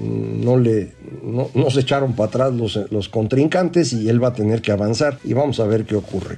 no 0.00 0.56
le 0.56 0.92
no, 1.22 1.70
se 1.70 1.80
echaron 1.80 2.14
para 2.14 2.28
atrás 2.28 2.54
los, 2.54 2.78
los, 2.90 3.08
contrincantes 3.08 3.92
y 3.92 4.08
él 4.08 4.22
va 4.22 4.28
a 4.28 4.32
tener 4.32 4.62
que 4.62 4.72
avanzar 4.72 5.18
y 5.24 5.32
vamos 5.32 5.60
a 5.60 5.66
ver 5.66 5.84
qué 5.84 5.96
ocurre. 5.96 6.36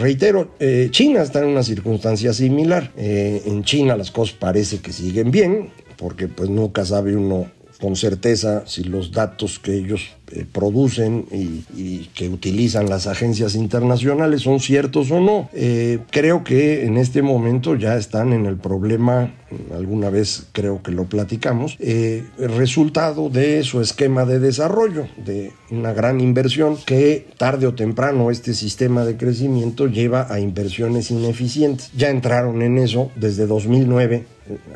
reitero, 0.00 0.54
China 0.90 1.22
está 1.22 1.40
en 1.40 1.46
una 1.46 1.62
circunstancia 1.62 2.32
similar. 2.32 2.90
en 2.96 3.62
China 3.64 3.96
las 3.96 4.10
cosas 4.10 4.36
parece 4.36 4.78
que 4.78 4.92
siguen 4.92 5.30
bien 5.30 5.70
porque 5.96 6.28
pues 6.28 6.48
nunca 6.48 6.84
sabe 6.84 7.16
uno 7.16 7.46
con 7.82 7.96
certeza 7.96 8.62
si 8.64 8.84
los 8.84 9.10
datos 9.10 9.58
que 9.58 9.74
ellos 9.74 10.12
eh, 10.30 10.46
producen 10.50 11.26
y, 11.32 12.06
que 12.14 12.28
utilizan 12.28 12.88
las 12.88 13.08
agencias 13.08 13.56
internacionales 13.56 14.42
son 14.42 14.60
ciertos 14.60 15.10
o 15.10 15.18
no. 15.18 15.50
Eh, 15.52 15.98
creo 16.10 16.44
que 16.44 16.84
en 16.84 16.96
este 16.96 17.22
momento 17.22 17.74
ya 17.74 17.96
están 17.96 18.32
en 18.32 18.46
el 18.46 18.56
problema, 18.56 19.34
alguna 19.74 20.10
vez 20.10 20.46
creo 20.52 20.80
que 20.80 20.92
lo 20.92 21.06
platicamos, 21.06 21.76
eh, 21.80 22.24
resultado 22.38 23.30
de 23.30 23.64
su 23.64 23.80
esquema 23.80 24.24
de 24.26 24.38
desarrollo, 24.38 25.08
de 25.16 25.50
una 25.70 25.92
gran 25.92 26.20
inversión 26.20 26.76
que 26.86 27.26
tarde 27.36 27.66
o 27.66 27.74
temprano 27.74 28.30
este 28.30 28.54
sistema 28.54 29.04
de 29.04 29.16
crecimiento 29.16 29.88
lleva 29.88 30.32
a 30.32 30.38
inversiones 30.38 31.10
ineficientes. 31.10 31.90
Ya 31.96 32.10
entraron 32.10 32.62
en 32.62 32.78
eso 32.78 33.10
desde 33.16 33.46
2009 33.48 34.24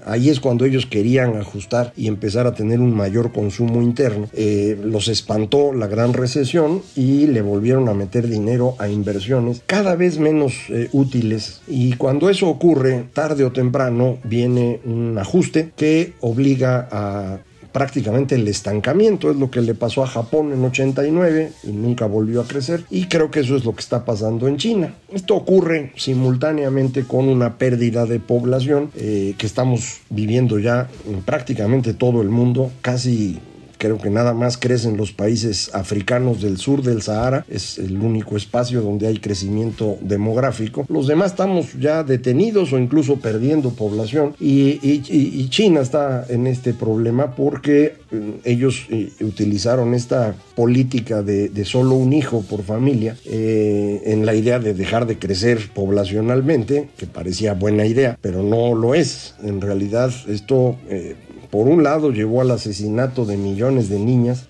Ahí 0.04 0.28
es 0.28 0.40
cuando 0.40 0.64
ellos 0.64 0.87
querían 0.87 1.37
ajustar 1.37 1.92
y 1.97 2.09
empezar 2.09 2.47
a 2.47 2.54
tener 2.54 2.80
un 2.80 2.95
mayor 2.95 3.33
consumo 3.33 3.83
interno. 3.83 4.28
Eh, 4.33 4.78
los 4.83 5.09
espantó 5.09 5.73
la 5.73 5.87
gran 5.87 6.12
recesión 6.12 6.83
y 6.95 7.26
le 7.26 7.42
volvieron 7.42 7.88
a 7.88 7.95
meter 7.95 8.28
dinero 8.28 8.75
a 8.78 8.88
inversiones 8.88 9.62
cada 9.66 9.97
vez 9.97 10.18
menos 10.18 10.54
eh, 10.68 10.88
útiles. 10.92 11.62
Y 11.66 11.95
cuando 11.95 12.30
eso 12.30 12.49
ocurre, 12.49 13.04
tarde 13.12 13.45
o 13.45 13.52
temprano, 13.52 14.18
viene 14.25 14.80
un 14.85 15.16
ajuste 15.18 15.73
que 15.76 16.14
obliga 16.21 16.88
a 16.90 17.38
prácticamente 17.76 18.37
el 18.37 18.49
estancamiento. 18.49 19.30
Es 19.30 19.37
lo 19.37 19.50
que 19.50 19.61
le 19.61 19.75
pasó 19.75 20.02
a 20.02 20.06
Japón 20.06 20.50
en 20.50 20.64
89 20.64 21.52
y 21.64 21.73
nunca 21.73 22.06
volvió 22.06 22.40
a 22.40 22.47
crecer. 22.49 22.85
Y 22.88 23.04
creo 23.04 23.30
que 23.30 23.40
eso 23.40 23.54
es 23.54 23.66
lo 23.66 23.75
que 23.75 23.80
está 23.80 24.06
pasando 24.06 24.49
en 24.49 24.56
China. 24.56 24.95
Esto 25.12 25.37
ocurre 25.37 25.92
simultáneamente 25.95 27.04
con 27.04 27.28
una 27.28 27.59
pérdida 27.59 28.06
de 28.06 28.18
población 28.18 28.90
eh, 28.97 29.35
que 29.37 29.45
estamos 29.45 30.00
viviendo 30.09 30.59
ya 30.59 30.88
en 31.06 31.21
prácticamente 31.21 31.92
todo 31.92 32.23
el 32.23 32.30
mundo, 32.30 32.71
casi 32.80 33.40
Creo 33.78 33.99
que 33.99 34.11
nada 34.11 34.35
más 34.35 34.56
crecen 34.56 34.97
los 34.97 35.12
países 35.12 35.71
africanos 35.75 36.42
del 36.42 36.59
sur 36.59 36.83
del 36.83 37.02
Sahara, 37.02 37.45
es 37.49 37.78
el 37.78 37.99
único 37.99 38.37
espacio 38.37 38.80
donde 38.80 39.06
hay 39.06 39.18
crecimiento 39.18 39.99
demográfico. 40.00 40.87
Los 40.88 41.06
demás 41.06 41.33
estamos 41.33 41.75
ya 41.78 42.02
detenidos 42.02 42.73
o 42.73 42.78
incluso 42.78 43.16
perdiendo 43.16 43.71
población 43.71 44.35
y, 44.40 45.47
China 45.49 45.80
está 45.80 46.26
en 46.28 46.47
este 46.47 46.75
problema 46.75 47.35
porque 47.35 47.95
mm, 48.11 48.30
ellos 48.45 48.87
eh, 48.90 49.11
utilizaron 49.21 49.95
esta 49.95 50.35
política 50.54 51.23
de, 51.23 51.64
solo 51.64 51.95
un 51.95 52.12
hijo 52.12 52.42
por 52.42 52.62
familia 52.62 53.16
eh, 53.25 54.02
en 54.06 54.26
la 54.26 54.35
idea 54.35 54.59
de 54.59 54.75
dejar 54.75 55.06
de 55.06 55.18
crecer 55.18 55.71
poblacionalmente, 55.75 56.88
que 56.97 57.06
parecía 57.06 57.54
buena 57.54 57.87
idea, 57.87 58.18
pero 58.21 58.42
no 58.42 58.75
lo 58.75 58.95
es. 58.95 59.35
En 59.42 59.61
realidad 59.61 60.11
esto 60.28 60.76
eh, 60.88 61.16
por 61.50 61.69
un 61.69 61.83
lado 61.83 62.11
llevó 62.11 62.41
al 62.41 62.50
asesinato 62.50 63.25
de 63.25 63.37
millones 63.37 63.88
de 63.88 63.99
niñas, 63.99 64.47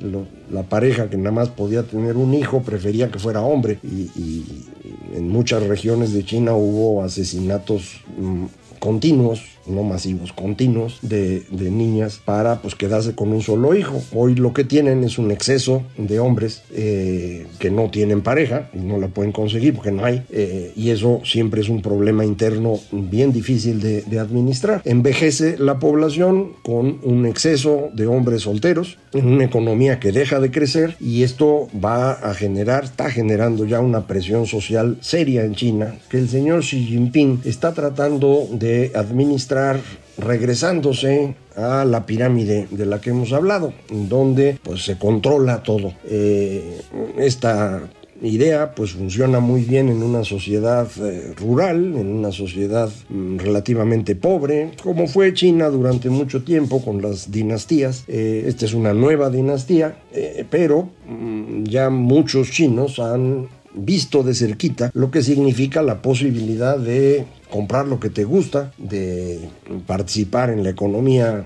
la 0.51 0.63
pareja 0.65 1.11
que 1.11 1.17
nada 1.17 1.33
más 1.33 1.49
podía 1.49 1.83
tener 1.83 2.17
un 2.17 2.35
hijo 2.35 2.63
prefería 2.63 3.11
que 3.11 3.19
fuera 3.19 3.41
hombre 3.41 3.79
y, 3.83 4.45
en 5.15 5.29
muchas 5.29 5.63
regiones 5.63 6.13
de 6.13 6.25
China 6.25 6.55
hubo 6.55 7.03
asesinatos 7.03 8.01
mm, 8.19 8.45
continuos 8.79 9.56
no 9.69 9.83
masivos, 9.83 10.33
continuos 10.33 10.99
de, 11.03 11.45
niñas 11.51 12.21
para 12.25 12.63
pues 12.63 12.75
quedarse 12.75 13.15
con 13.15 13.33
un 13.33 13.43
solo 13.43 13.75
hijo. 13.75 14.01
Hoy 14.13 14.35
lo 14.35 14.53
que 14.53 14.65
tienen 14.65 15.03
es 15.05 15.19
un 15.19 15.31
exceso 15.31 15.83
de 15.97 16.21
hombres 16.21 16.63
eh, 16.73 17.47
que 17.59 17.71
no 17.71 17.91
tienen 17.91 18.23
pareja 18.23 18.71
y 18.73 18.79
no 18.79 18.99
la 18.99 19.09
pueden 19.09 19.33
conseguir 19.33 19.75
porque 19.75 19.91
no 19.91 20.05
hay 20.05 20.23
eh, 20.31 20.73
y 20.77 20.91
eso 20.91 21.21
siempre 21.25 21.61
es 21.61 21.69
un 21.69 21.83
problema 21.83 22.25
interno 22.25 22.79
bien 22.93 23.33
difícil 23.33 23.81
de, 23.81 24.17
administrar. 24.17 24.81
Envejece 24.85 25.57
la 25.59 25.79
población 25.79 26.53
con 26.63 27.01
un 27.03 27.27
exceso 27.27 27.91
de 27.93 28.07
hombres 28.07 28.43
solteros 28.43 28.97
en 29.13 29.27
una 29.27 29.45
economía 29.45 30.01
que 30.01 30.11
deja 30.11 30.41
de 30.41 30.51
crecer 30.51 30.97
y 31.01 31.23
esto 31.23 31.69
va 31.85 32.13
a 32.13 32.33
generar, 32.33 32.85
está 32.85 33.11
generando 33.11 33.67
ya 33.67 33.81
una 33.81 34.07
presión 34.07 34.47
social 34.47 34.97
seria 35.03 35.45
en 35.45 35.55
China 35.55 35.97
que 36.09 36.19
el 36.19 36.31
señor 36.31 36.61
Xi 36.61 36.87
Jinping 36.87 37.43
está 37.45 37.75
tratando 37.75 38.49
de 38.53 38.93
administrar 38.95 39.56
regresándose 40.19 41.35
a 41.57 41.85
la 41.85 42.07
pirámide 42.07 42.69
de 42.71 42.87
la 42.87 43.01
que 43.01 43.11
hemos 43.11 43.33
hablado, 43.33 43.73
donde 43.91 44.59
pues 44.63 44.85
se 44.85 44.99
controla 44.99 45.63
todo. 45.63 45.95
Eh, 46.05 46.81
esta 47.19 47.83
idea 48.23 48.75
pues 48.75 48.93
funciona 48.93 49.41
muy 49.41 49.63
bien 49.63 49.91
en 49.91 50.03
una 50.03 50.25
sociedad 50.25 50.89
eh, 51.03 51.35
rural, 51.37 51.97
en 51.97 52.09
una 52.09 52.33
sociedad 52.33 52.91
mm, 53.09 53.39
relativamente 53.39 54.17
pobre, 54.17 54.73
como 54.83 55.07
fue 55.07 55.35
China 55.35 55.69
durante 55.69 56.09
mucho 56.09 56.43
tiempo 56.43 56.83
con 56.83 57.03
las 57.03 57.31
dinastías. 57.31 58.05
Eh, 58.09 58.45
esta 58.47 58.65
es 58.65 58.75
una 58.75 58.95
nueva 58.95 59.31
dinastía, 59.31 59.99
pero 60.51 60.89
mm, 61.09 61.65
ya 61.65 61.91
muchos 61.91 62.51
chinos 62.51 62.99
han 62.99 63.49
visto 63.77 64.23
de 64.23 64.35
cerquita 64.35 64.91
lo 64.95 65.11
que 65.11 65.23
significa 65.23 65.83
la 65.83 66.01
posibilidad 66.01 66.79
de 66.79 67.27
comprar 67.51 67.87
lo 67.87 68.01
que 68.01 68.11
te 68.11 68.25
gusta, 68.25 68.73
de 68.79 69.49
participar 69.87 70.51
en 70.51 70.65
la 70.65 70.71
economía 70.71 71.45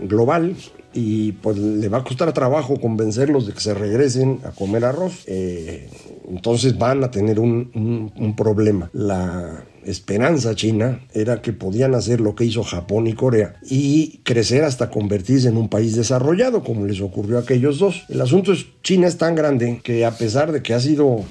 global 0.00 0.56
y 0.92 1.32
pues 1.32 1.58
le 1.58 1.88
va 1.88 1.98
a 1.98 2.04
costar 2.04 2.32
trabajo 2.32 2.80
convencerlos 2.80 3.46
de 3.46 3.52
que 3.52 3.60
se 3.60 3.74
regresen 3.74 4.40
a 4.44 4.50
comer 4.50 4.84
arroz. 4.84 5.24
Eh, 5.26 5.88
entonces 6.28 6.78
van 6.78 7.04
a 7.04 7.10
tener 7.10 7.38
un, 7.38 8.12
un 8.16 8.36
problema. 8.36 8.90
La 8.92 9.64
esperanza 9.86 10.54
china 10.54 11.00
era 11.14 11.40
que 11.40 11.52
podían 11.52 11.94
hacer 11.94 12.20
lo 12.20 12.34
que 12.34 12.44
hizo 12.44 12.62
Japón 12.62 13.06
y 13.06 13.14
Corea 13.14 13.56
y 13.62 14.18
crecer 14.24 14.64
hasta 14.64 14.90
convertirse 14.90 15.48
en 15.48 15.56
un 15.56 15.68
país 15.68 15.96
desarrollado, 15.96 16.62
como 16.62 16.86
les 16.86 17.00
ocurrió 17.00 17.38
a 17.38 17.42
aquellos 17.42 17.78
dos. 17.78 18.04
El 18.08 18.20
asunto 18.20 18.52
es, 18.52 18.66
China 18.82 19.06
es 19.06 19.16
tan 19.16 19.34
grande 19.34 19.80
que 19.82 20.04
a 20.04 20.10
pesar 20.10 20.52
de 20.52 20.62
que 20.62 20.74
ha 20.74 20.80
sido 20.80 21.24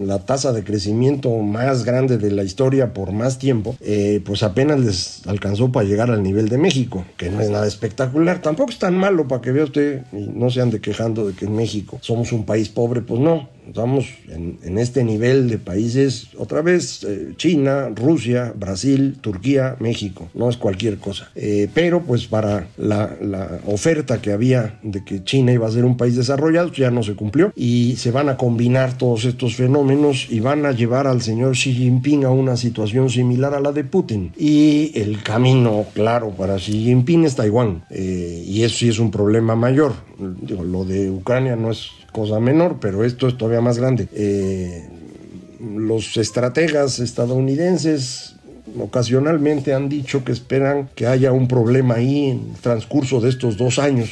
la 0.00 0.24
tasa 0.24 0.52
de 0.52 0.64
crecimiento 0.64 1.30
más 1.38 1.84
grande 1.84 2.18
de 2.18 2.30
la 2.30 2.44
historia 2.44 2.94
por 2.94 3.12
más 3.12 3.38
tiempo, 3.38 3.76
eh, 3.80 4.20
pues 4.24 4.42
apenas 4.42 4.80
les 4.80 5.26
alcanzó 5.26 5.70
para 5.70 5.86
llegar 5.86 6.10
al 6.10 6.22
nivel 6.22 6.48
de 6.48 6.58
México, 6.58 7.04
que 7.16 7.30
no 7.30 7.40
es 7.40 7.50
nada 7.50 7.66
espectacular. 7.66 8.40
Tampoco 8.40 8.70
es 8.70 8.78
tan 8.78 8.96
malo 8.96 9.28
para 9.28 9.42
que 9.42 9.52
vea 9.52 9.64
usted 9.64 10.02
y 10.12 10.28
no 10.28 10.50
se 10.50 10.60
ande 10.60 10.80
quejando 10.80 11.26
de 11.26 11.34
que 11.34 11.44
en 11.44 11.54
México 11.54 11.98
somos 12.00 12.32
un 12.32 12.44
país 12.44 12.68
pobre, 12.68 13.02
pues 13.02 13.20
no. 13.20 13.48
Estamos 13.66 14.06
en, 14.28 14.78
este 14.78 15.04
nivel 15.04 15.48
de 15.48 15.58
países, 15.58 16.28
otra 16.38 16.62
vez, 16.62 17.02
eh, 17.04 17.32
China, 17.36 17.88
Rusia, 17.94 18.52
Brasil, 18.56 19.16
Turquía, 19.20 19.76
México, 19.80 20.28
no 20.34 20.48
es 20.48 20.56
cualquier 20.56 20.98
cosa. 20.98 21.30
Eh, 21.34 21.68
pero 21.74 22.02
pues 22.02 22.26
para 22.26 22.68
la, 22.76 23.16
la, 23.20 23.60
oferta 23.66 24.20
que 24.20 24.32
había 24.32 24.78
de 24.82 25.04
que 25.04 25.24
China 25.24 25.52
iba 25.52 25.66
a 25.66 25.70
ser 25.70 25.84
un 25.84 25.96
país 25.96 26.16
desarrollado, 26.16 26.72
ya 26.72 26.90
no 26.90 27.02
se 27.02 27.14
cumplió 27.14 27.52
y 27.56 27.96
se 27.96 28.10
van 28.10 28.28
a 28.28 28.36
combinar 28.36 28.96
todos 28.96 29.24
estos 29.24 29.56
fenómenos 29.56 30.28
y 30.30 30.40
van 30.40 30.66
a 30.66 30.72
llevar 30.72 31.06
al 31.06 31.22
señor 31.22 31.52
Xi 31.52 31.72
Jinping 31.72 32.24
a 32.24 32.30
una 32.30 32.56
situación 32.56 33.10
similar 33.10 33.54
a 33.54 33.60
la 33.60 33.72
de 33.72 33.84
Putin. 33.84 34.32
Y 34.36 34.92
el 34.94 35.22
camino 35.22 35.86
claro 35.94 36.30
para 36.30 36.56
Xi 36.56 36.84
Jinping 36.84 37.24
es 37.24 37.36
Taiwán 37.36 37.84
eh, 37.90 38.44
y 38.46 38.62
eso 38.62 38.76
sí 38.76 38.88
es 38.88 38.98
un 38.98 39.10
problema 39.10 39.56
mayor. 39.56 39.94
Digo, 40.18 40.64
lo 40.64 40.84
de 40.84 41.10
Ucrania 41.10 41.56
no 41.56 41.70
es 41.70 41.90
cosa 42.16 42.40
menor, 42.40 42.78
pero 42.80 43.04
esto 43.04 43.28
es 43.28 43.36
todavía 43.36 43.60
más 43.60 43.76
grande. 43.76 44.08
Eh, 44.14 44.88
los 45.60 46.16
estrategas 46.16 46.98
estadounidenses 46.98 48.36
ocasionalmente 48.80 49.74
han 49.74 49.90
dicho 49.90 50.24
que 50.24 50.32
esperan 50.32 50.88
que 50.94 51.06
haya 51.06 51.32
un 51.32 51.46
problema 51.46 51.96
ahí 51.96 52.30
en 52.30 52.52
el 52.54 52.60
transcurso 52.62 53.20
de 53.20 53.28
estos 53.28 53.58
dos 53.58 53.78
años. 53.78 54.08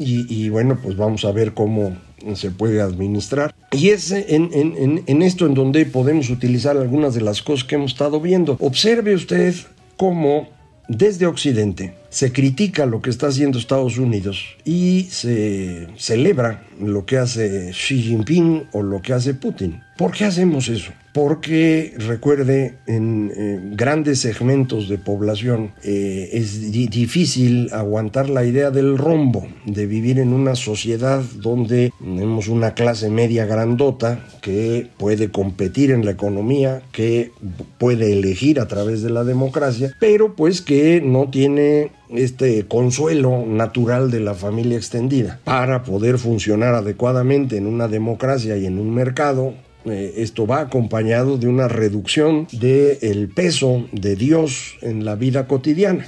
Y, 0.00 0.48
bueno, 0.48 0.78
pues 0.80 0.96
vamos 0.96 1.24
a 1.24 1.32
ver 1.32 1.54
cómo 1.54 1.96
se 2.34 2.52
puede 2.52 2.80
administrar. 2.80 3.52
Y 3.72 3.88
es 3.88 4.12
en, 4.12 4.50
en, 4.52 5.02
en, 5.04 5.22
esto 5.22 5.44
en 5.44 5.54
donde 5.54 5.84
podemos 5.86 6.30
utilizar 6.30 6.76
algunas 6.76 7.14
de 7.14 7.22
las 7.22 7.42
cosas 7.42 7.66
que 7.66 7.74
hemos 7.74 7.90
estado 7.90 8.20
viendo. 8.20 8.56
Observe 8.60 9.16
usted 9.16 9.56
cómo 9.96 10.48
desde 10.88 11.26
Occidente 11.26 11.94
se 12.08 12.32
critica 12.32 12.86
lo 12.86 13.02
que 13.02 13.10
está 13.10 13.28
haciendo 13.28 13.58
Estados 13.58 13.98
Unidos 13.98 14.56
y 14.64 15.06
se 15.10 15.86
celebra 15.96 16.64
lo 16.80 17.04
que 17.04 17.18
hace 17.18 17.70
Xi 17.72 18.00
Jinping 18.00 18.68
o 18.72 18.82
lo 18.82 19.02
que 19.02 19.12
hace 19.12 19.34
Putin. 19.34 19.82
¿Por 19.98 20.12
qué 20.12 20.26
hacemos 20.26 20.68
eso? 20.68 20.92
Porque, 21.12 21.92
recuerde, 21.96 22.76
en 22.86 23.74
grandes 23.74 24.20
segmentos 24.20 24.88
de 24.88 24.96
población 24.96 25.72
eh, 25.82 26.28
es 26.34 26.70
difícil 26.70 27.68
aguantar 27.72 28.30
la 28.30 28.44
idea 28.44 28.70
del 28.70 28.96
rombo, 28.96 29.48
de 29.64 29.86
vivir 29.86 30.20
en 30.20 30.32
una 30.32 30.54
sociedad 30.54 31.20
donde 31.40 31.92
tenemos 31.98 32.46
una 32.46 32.74
clase 32.74 33.10
media 33.10 33.44
grandota 33.44 34.24
que 34.40 34.88
puede 34.98 35.32
competir 35.32 35.90
en 35.90 36.04
la 36.04 36.12
economía, 36.12 36.80
que 36.92 37.32
puede 37.78 38.12
elegir 38.12 38.60
a 38.60 38.68
través 38.68 39.02
de 39.02 39.10
la 39.10 39.24
democracia, 39.24 39.92
pero 39.98 40.36
pues 40.36 40.62
que 40.62 41.00
no 41.00 41.28
tiene 41.28 41.90
este 42.10 42.66
consuelo 42.68 43.44
natural 43.44 44.12
de 44.12 44.20
la 44.20 44.34
familia 44.34 44.76
extendida 44.76 45.40
para 45.42 45.82
poder 45.82 46.18
funcionar 46.18 46.74
adecuadamente 46.74 47.56
en 47.56 47.66
una 47.66 47.88
democracia 47.88 48.56
y 48.56 48.66
en 48.66 48.78
un 48.78 48.94
mercado 48.94 49.54
eh, 49.84 50.14
esto 50.16 50.46
va 50.46 50.60
acompañado 50.60 51.38
de 51.38 51.48
una 51.48 51.68
reducción 51.68 52.46
del 52.52 53.28
peso 53.28 53.86
de 53.92 54.16
Dios 54.16 54.76
en 54.82 55.04
la 55.04 55.14
vida 55.14 55.46
cotidiana. 55.46 56.06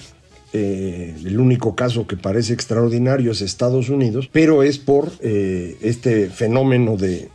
Eh, 0.52 1.14
el 1.24 1.38
único 1.38 1.76
caso 1.76 2.06
que 2.06 2.16
parece 2.16 2.52
extraordinario 2.52 3.30
es 3.30 3.40
Estados 3.40 3.88
Unidos, 3.88 4.28
pero 4.32 4.64
es 4.64 4.78
por 4.78 5.12
eh, 5.20 5.76
este 5.80 6.28
fenómeno 6.28 6.96
de 6.96 7.28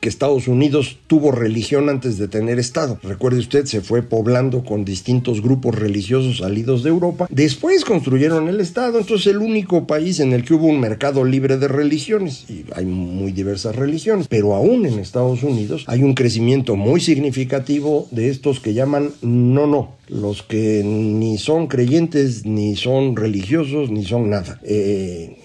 que 0.00 0.08
Estados 0.08 0.48
Unidos 0.48 0.98
tuvo 1.06 1.30
religión 1.30 1.88
antes 1.88 2.18
de 2.18 2.28
tener 2.28 2.58
Estado. 2.58 2.98
Recuerde 3.02 3.38
usted, 3.38 3.66
se 3.66 3.80
fue 3.82 4.02
poblando 4.02 4.64
con 4.64 4.84
distintos 4.84 5.42
grupos 5.42 5.74
religiosos 5.74 6.38
salidos 6.38 6.82
de 6.82 6.88
Europa. 6.88 7.26
Después 7.30 7.84
construyeron 7.84 8.48
el 8.48 8.60
Estado, 8.60 8.98
entonces 8.98 9.26
el 9.26 9.38
único 9.38 9.86
país 9.86 10.20
en 10.20 10.32
el 10.32 10.44
que 10.44 10.54
hubo 10.54 10.66
un 10.66 10.80
mercado 10.80 11.24
libre 11.24 11.58
de 11.58 11.68
religiones. 11.68 12.44
Y 12.48 12.64
hay 12.74 12.86
muy 12.86 13.32
diversas 13.32 13.76
religiones, 13.76 14.26
pero 14.28 14.54
aún 14.54 14.86
en 14.86 14.98
Estados 14.98 15.42
Unidos 15.42 15.84
hay 15.86 16.02
un 16.02 16.14
crecimiento 16.14 16.76
muy 16.76 17.00
significativo 17.00 18.08
de 18.10 18.28
estos 18.28 18.60
que 18.60 18.74
llaman 18.74 19.10
no, 19.22 19.66
no, 19.66 19.96
los 20.08 20.42
que 20.42 20.82
ni 20.84 21.38
son 21.38 21.66
creyentes, 21.66 22.44
ni 22.46 22.76
son 22.76 23.16
religiosos, 23.16 23.90
ni 23.90 24.04
son 24.04 24.30
nada. 24.30 24.60
Eh, 24.64 25.36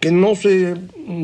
que 0.00 0.10
no 0.10 0.34
se 0.34 0.74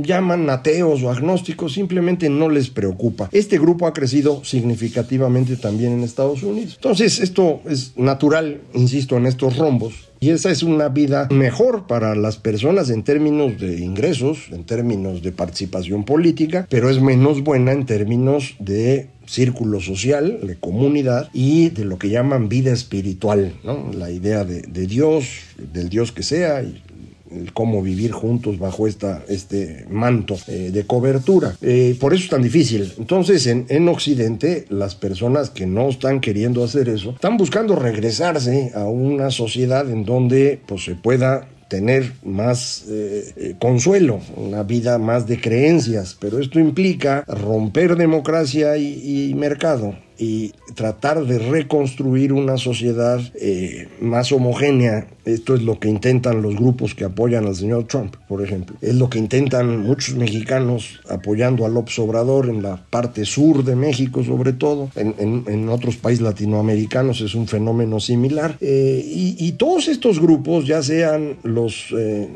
llaman 0.02 0.48
ateos 0.50 1.02
o 1.02 1.10
agnósticos, 1.10 1.72
simplemente 1.72 2.28
no 2.28 2.48
les 2.48 2.70
preocupa. 2.70 3.28
Este 3.32 3.58
grupo 3.58 3.86
ha 3.86 3.92
crecido 3.92 4.44
significativamente 4.44 5.56
también 5.56 5.92
en 5.92 6.02
Estados 6.02 6.42
Unidos. 6.42 6.74
Entonces, 6.76 7.20
esto 7.20 7.60
es 7.68 7.96
natural, 7.96 8.60
insisto, 8.74 9.16
en 9.16 9.26
estos 9.26 9.56
rombos. 9.56 10.12
Y 10.20 10.30
esa 10.30 10.52
es 10.52 10.62
una 10.62 10.88
vida 10.88 11.26
mejor 11.32 11.88
para 11.88 12.14
las 12.14 12.36
personas 12.36 12.90
en 12.90 13.02
términos 13.02 13.58
de 13.58 13.80
ingresos, 13.80 14.46
en 14.52 14.62
términos 14.62 15.20
de 15.20 15.32
participación 15.32 16.04
política, 16.04 16.64
pero 16.70 16.90
es 16.90 17.02
menos 17.02 17.42
buena 17.42 17.72
en 17.72 17.86
términos 17.86 18.54
de 18.60 19.08
círculo 19.26 19.80
social, 19.80 20.38
de 20.42 20.56
comunidad 20.56 21.28
y 21.32 21.70
de 21.70 21.84
lo 21.84 21.98
que 21.98 22.08
llaman 22.08 22.48
vida 22.48 22.72
espiritual, 22.72 23.54
¿no? 23.64 23.90
La 23.92 24.10
idea 24.10 24.44
de, 24.44 24.62
de 24.62 24.86
Dios, 24.86 25.26
del 25.72 25.88
Dios 25.88 26.12
que 26.12 26.22
sea, 26.22 26.62
cómo 27.52 27.82
vivir 27.82 28.12
juntos 28.12 28.58
bajo 28.58 28.86
esta, 28.86 29.24
este 29.28 29.86
manto 29.90 30.36
eh, 30.48 30.70
de 30.72 30.86
cobertura. 30.86 31.56
Eh, 31.60 31.96
por 31.98 32.14
eso 32.14 32.24
es 32.24 32.30
tan 32.30 32.42
difícil. 32.42 32.92
Entonces, 32.98 33.46
en, 33.46 33.66
en, 33.68 33.88
Occidente, 33.88 34.66
las 34.70 34.94
personas 34.94 35.50
que 35.50 35.66
no 35.66 35.88
están 35.88 36.20
queriendo 36.20 36.64
hacer 36.64 36.88
eso, 36.88 37.10
están 37.10 37.36
buscando 37.36 37.76
regresarse 37.76 38.72
a 38.74 38.84
una 38.84 39.30
sociedad 39.30 39.88
en 39.90 40.04
donde 40.04 40.60
pues, 40.66 40.84
se 40.84 40.94
pueda 40.94 41.48
tener 41.68 42.12
más 42.22 42.84
eh, 42.88 43.54
consuelo, 43.58 44.20
una 44.36 44.62
vida 44.62 44.98
más 44.98 45.26
de 45.26 45.40
creencias, 45.40 46.16
pero 46.20 46.38
esto 46.38 46.60
implica 46.60 47.24
romper 47.26 47.96
democracia 47.96 48.76
y 48.76 49.32
mercado 49.34 49.94
y 50.18 50.52
tratar 50.74 51.24
de 51.24 51.38
reconstruir 51.38 52.32
una 52.32 52.56
sociedad 52.56 53.20
eh, 53.34 53.88
más 54.00 54.32
homogénea. 54.32 55.08
Esto 55.24 55.54
es 55.54 55.62
lo 55.62 55.78
que 55.78 55.88
intentan 55.88 56.42
los 56.42 56.56
grupos 56.56 56.94
que 56.94 57.04
apoyan 57.04 57.46
al 57.46 57.54
señor 57.54 57.84
Trump, 57.84 58.16
por 58.28 58.42
ejemplo. 58.42 58.76
Es 58.80 58.94
lo 58.94 59.08
que 59.08 59.18
intentan 59.18 59.78
muchos 59.78 60.16
mexicanos 60.16 61.00
apoyando 61.08 61.64
a 61.64 61.68
López 61.68 61.98
Obrador 61.98 62.48
en 62.48 62.62
la 62.62 62.84
parte 62.90 63.24
sur 63.24 63.64
de 63.64 63.76
México, 63.76 64.24
sobre 64.24 64.52
todo. 64.52 64.90
En, 64.96 65.68
otros 65.68 65.96
países 65.96 66.22
latinoamericanos 66.22 67.20
es 67.20 67.34
un 67.34 67.46
fenómeno 67.46 68.00
similar. 68.00 68.56
Eh, 68.60 69.02
y, 69.04 69.52
todos 69.52 69.88
estos 69.88 70.20
grupos, 70.20 70.66
ya 70.66 70.82
sean 70.82 71.36
los... 71.42 71.92
Eh, 71.96 72.28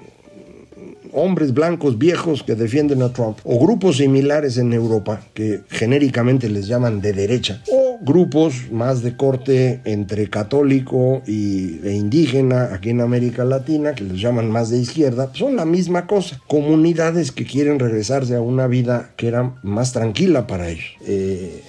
hombres 1.17 1.55
blancos 1.55 1.99
viejos 1.99 2.43
que 2.43 2.55
defienden 2.55 3.03
a 3.03 3.13
Trump, 3.13 3.39
o 3.45 3.59
grupos 3.59 3.97
similares 3.97 4.59
en 4.59 4.73
Europa 4.73 5.21
que 5.35 5.63
genéricamente 5.69 6.49
les 6.49 6.67
llaman 6.67 7.01
de 7.01 7.13
derecha, 7.13 7.63
o 7.73 7.99
grupos 8.03 8.71
más 8.71 9.03
de 9.03 9.17
corte 9.17 9.81
entre 9.85 10.29
católico 10.29 11.23
y, 11.27 11.81
e 11.85 11.93
indígena 11.93 12.75
aquí 12.75 12.91
en 12.91 13.01
América 13.01 13.45
Latina, 13.45 13.95
que 13.95 14.05
les 14.05 14.21
llaman 14.21 14.51
más 14.51 14.71
de 14.71 14.79
izquierda, 14.79 15.31
son 15.33 15.57
la 15.57 15.65
misma 15.65 16.07
cosa. 16.07 16.41
Comunidades 16.47 17.33
que 17.33 17.45
quieren 17.45 17.79
regresarse 17.79 18.37
a 18.37 18.41
una 18.41 18.67
vida 18.67 19.11
que 19.17 19.29
era 19.29 19.55
más 19.63 19.93
tranquila 19.93 20.47
para 20.47 20.69
ellos. 20.69 20.97
Eh, 21.07 21.63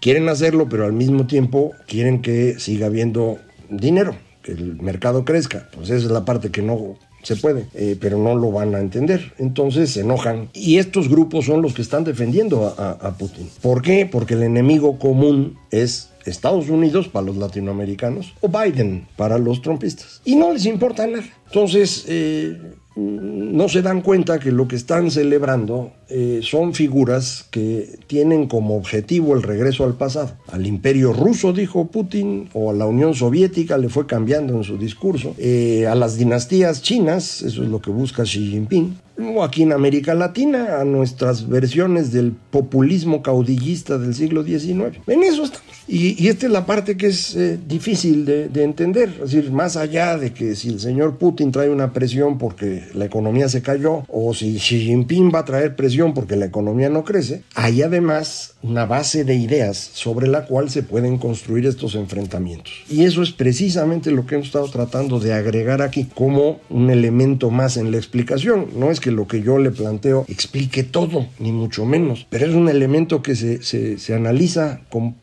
quieren 0.00 0.28
hacerlo, 0.28 0.68
pero 0.68 0.84
al 0.84 0.92
mismo 0.92 1.26
tiempo 1.26 1.72
quieren 1.86 2.22
que 2.22 2.58
siga 2.58 2.86
habiendo 2.86 3.38
dinero, 3.68 4.16
que 4.42 4.52
el 4.52 4.80
mercado 4.80 5.24
crezca. 5.24 5.68
Pues 5.74 5.90
esa 5.90 6.06
es 6.06 6.10
la 6.10 6.24
parte 6.24 6.50
que 6.50 6.62
no 6.62 6.96
se 7.24 7.36
puede, 7.36 7.66
eh, 7.74 7.96
pero 8.00 8.18
no 8.18 8.34
lo 8.34 8.52
van 8.52 8.74
a 8.74 8.80
entender. 8.80 9.32
Entonces 9.38 9.90
se 9.90 10.00
enojan. 10.00 10.48
Y 10.52 10.78
estos 10.78 11.08
grupos 11.08 11.46
son 11.46 11.62
los 11.62 11.74
que 11.74 11.82
están 11.82 12.04
defendiendo 12.04 12.74
a, 12.76 13.14
Putin. 13.18 13.48
¿Por 13.60 13.82
qué? 13.82 14.06
Porque 14.10 14.34
el 14.34 14.42
enemigo 14.42 14.98
común 14.98 15.56
es 15.70 16.10
Estados 16.24 16.68
Unidos 16.68 17.08
para 17.08 17.26
los 17.26 17.36
latinoamericanos 17.36 18.34
o 18.40 18.48
Biden 18.48 19.06
para 19.16 19.38
los 19.38 19.62
trompistas. 19.62 20.20
Y 20.24 20.36
no 20.36 20.52
les 20.52 20.66
importa 20.66 21.06
nada. 21.06 21.24
Entonces, 21.46 22.04
eh, 22.08 22.58
no 22.96 23.68
se 23.68 23.82
dan 23.82 24.02
cuenta 24.02 24.38
que 24.38 24.52
lo 24.52 24.68
que 24.68 24.76
están 24.76 25.10
celebrando 25.10 25.92
eh, 26.08 26.40
son 26.42 26.74
figuras 26.74 27.46
que 27.50 27.98
tienen 28.06 28.46
como 28.46 28.76
objetivo 28.76 29.34
el 29.34 29.42
regreso 29.42 29.84
al 29.84 29.94
pasado. 29.94 30.32
Al 30.52 30.66
imperio 30.66 31.12
ruso, 31.12 31.52
dijo 31.52 31.86
Putin, 31.86 32.48
o 32.52 32.70
a 32.70 32.74
la 32.74 32.86
Unión 32.86 33.14
Soviética, 33.14 33.78
le 33.78 33.88
fue 33.88 34.06
cambiando 34.06 34.54
en 34.54 34.64
su 34.64 34.78
discurso. 34.78 35.34
Eh, 35.38 35.86
a 35.88 35.94
las 35.94 36.16
dinastías 36.16 36.82
chinas, 36.82 37.42
eso 37.42 37.62
es 37.62 37.68
lo 37.68 37.80
que 37.80 37.90
busca 37.90 38.22
Xi 38.22 38.50
Jinping 38.50 38.96
o 39.16 39.44
aquí 39.44 39.62
en 39.62 39.72
América 39.72 40.14
Latina, 40.14 40.80
a 40.80 40.84
nuestras 40.84 41.48
versiones 41.48 42.12
del 42.12 42.32
populismo 42.32 43.22
caudillista 43.22 43.98
del 43.98 44.14
siglo 44.14 44.42
XIX. 44.42 44.98
En 45.06 45.22
eso 45.22 45.44
estamos. 45.44 45.73
Y, 45.86 46.28
esta 46.28 46.46
es 46.46 46.52
la 46.52 46.66
parte 46.66 46.96
que 46.96 47.08
es 47.08 47.36
eh, 47.36 47.58
difícil 47.66 48.24
de, 48.24 48.64
entender. 48.64 49.10
Es 49.22 49.32
decir, 49.32 49.52
más 49.52 49.76
allá 49.76 50.16
de 50.16 50.32
que 50.32 50.54
si 50.54 50.68
el 50.68 50.80
señor 50.80 51.18
Putin 51.18 51.52
trae 51.52 51.68
una 51.68 51.92
presión 51.92 52.38
porque 52.38 52.84
la 52.94 53.04
economía 53.04 53.48
se 53.48 53.62
cayó, 53.62 54.04
o 54.08 54.32
si 54.32 54.56
Xi 54.56 54.80
Jinping 54.80 55.30
va 55.34 55.40
a 55.40 55.44
traer 55.44 55.76
presión 55.76 56.14
porque 56.14 56.36
la 56.36 56.46
economía 56.46 56.88
no 56.88 57.04
crece, 57.04 57.42
hay 57.54 57.82
además 57.82 58.54
una 58.62 58.86
base 58.86 59.24
de 59.24 59.34
ideas 59.34 59.76
sobre 59.76 60.26
la 60.26 60.46
cual 60.46 60.70
se 60.70 60.82
pueden 60.82 61.18
construir 61.18 61.66
estos 61.66 61.94
enfrentamientos. 61.94 62.72
Y 62.88 63.04
eso 63.04 63.22
es 63.22 63.32
precisamente 63.32 64.10
lo 64.10 64.26
que 64.26 64.36
hemos 64.36 64.46
estado 64.46 64.68
tratando 64.68 65.20
de 65.20 65.34
agregar 65.34 65.82
aquí 65.82 66.06
como 66.14 66.60
un 66.70 66.90
elemento 66.90 67.50
más 67.50 67.76
en 67.76 67.90
la 67.90 67.98
explicación. 67.98 68.68
No 68.76 68.90
es 68.90 69.00
que 69.00 69.10
lo 69.10 69.26
que 69.26 69.42
yo 69.42 69.58
le 69.58 69.70
planteo 69.70 70.24
explique 70.28 70.82
todo, 70.82 71.26
ni 71.38 71.52
mucho 71.52 71.84
menos, 71.84 72.26
pero 72.30 72.46
es 72.46 72.54
un 72.54 72.68
elemento 72.68 73.22
que 73.22 73.34
se, 73.34 73.62
se, 73.62 74.14
analiza 74.14 74.80
con 74.88 75.16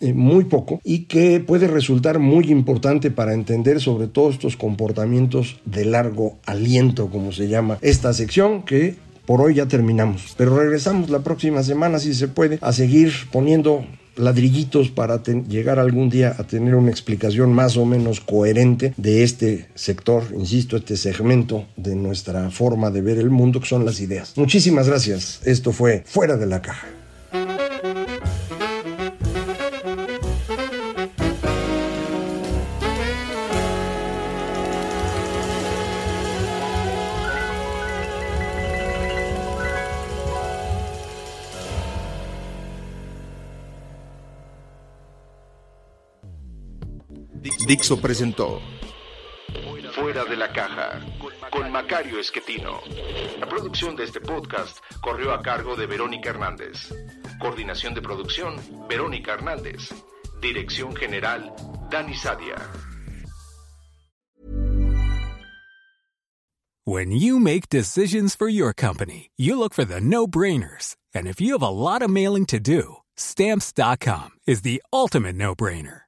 eh, 0.00 0.12
muy 0.12 0.44
poco 0.44 0.80
y 0.84 1.04
que 1.04 1.40
puede 1.40 1.66
resultar 1.66 2.18
muy 2.18 2.50
importante 2.50 3.10
para 3.10 3.34
entender 3.34 3.80
sobre 3.80 4.06
todo 4.06 4.30
estos 4.30 4.56
comportamientos 4.56 5.60
de 5.64 5.84
largo 5.84 6.38
aliento, 6.46 7.08
como 7.08 7.32
se 7.32 7.48
llama 7.48 7.78
esta 7.82 8.12
sección, 8.12 8.62
que 8.62 8.96
por 9.26 9.42
hoy 9.42 9.54
ya 9.54 9.66
terminamos. 9.66 10.34
Pero 10.36 10.56
regresamos 10.56 11.10
la 11.10 11.20
próxima 11.20 11.62
semana, 11.62 11.98
si 11.98 12.14
se 12.14 12.28
puede, 12.28 12.58
a 12.62 12.72
seguir 12.72 13.12
poniendo 13.30 13.84
ladrillitos 14.18 14.90
para 14.90 15.22
llegar 15.22 15.78
algún 15.78 16.10
día 16.10 16.34
a 16.38 16.44
tener 16.44 16.74
una 16.74 16.90
explicación 16.90 17.52
más 17.52 17.76
o 17.76 17.84
menos 17.84 18.20
coherente 18.20 18.94
de 18.96 19.22
este 19.22 19.68
sector, 19.74 20.24
insisto, 20.36 20.76
este 20.76 20.96
segmento 20.96 21.66
de 21.76 21.94
nuestra 21.94 22.50
forma 22.50 22.90
de 22.90 23.02
ver 23.02 23.18
el 23.18 23.30
mundo, 23.30 23.60
que 23.60 23.66
son 23.66 23.84
las 23.84 24.00
ideas. 24.00 24.32
Muchísimas 24.36 24.88
gracias. 24.88 25.40
Esto 25.44 25.72
fue 25.72 26.02
Fuera 26.06 26.36
de 26.36 26.46
la 26.46 26.62
Caja. 26.62 26.97
Dixo 47.40 48.00
presentó 48.00 48.60
Fuera 49.94 50.24
de 50.24 50.36
la 50.36 50.52
caja 50.52 51.00
con 51.50 51.72
Macario 51.72 52.20
Esquetino. 52.20 52.80
La 53.40 53.48
producción 53.48 53.96
de 53.96 54.04
este 54.04 54.20
podcast 54.20 54.78
corrió 55.00 55.32
a 55.32 55.42
cargo 55.42 55.74
de 55.74 55.86
Verónica 55.86 56.30
Hernández. 56.30 56.94
Coordinación 57.40 57.94
de 57.94 58.02
producción, 58.02 58.56
Verónica 58.88 59.34
Hernández. 59.34 59.92
Dirección 60.40 60.94
General, 60.94 61.52
Dani 61.90 62.14
Sadia. 62.14 62.56
When 66.84 67.10
you 67.10 67.38
make 67.38 67.68
decisions 67.68 68.34
for 68.34 68.48
your 68.48 68.72
company, 68.72 69.30
you 69.36 69.58
look 69.58 69.74
for 69.74 69.84
the 69.84 70.00
no-brainers. 70.00 70.96
And 71.14 71.26
if 71.26 71.40
you 71.40 71.52
have 71.52 71.62
a 71.62 71.68
lot 71.68 72.02
of 72.02 72.10
mailing 72.10 72.46
to 72.46 72.60
do, 72.60 72.98
stamps.com 73.16 74.30
is 74.46 74.62
the 74.62 74.82
ultimate 74.92 75.34
no-brainer. 75.34 76.07